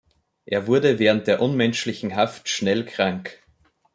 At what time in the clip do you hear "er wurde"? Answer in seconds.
0.47-0.97